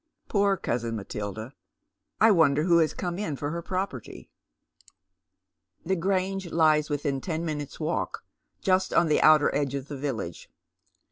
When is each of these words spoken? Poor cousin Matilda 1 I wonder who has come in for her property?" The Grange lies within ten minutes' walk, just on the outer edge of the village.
Poor 0.29 0.57
cousin 0.57 0.95
Matilda 0.95 1.53
1 2.17 2.17
I 2.21 2.31
wonder 2.31 2.63
who 2.63 2.79
has 2.79 2.91
come 2.91 3.19
in 3.19 3.35
for 3.35 3.51
her 3.51 3.61
property?" 3.61 4.31
The 5.85 5.95
Grange 5.95 6.51
lies 6.51 6.89
within 6.89 7.21
ten 7.21 7.45
minutes' 7.45 7.79
walk, 7.79 8.23
just 8.61 8.95
on 8.95 9.09
the 9.09 9.21
outer 9.21 9.53
edge 9.53 9.75
of 9.75 9.89
the 9.89 9.97
village. 9.97 10.49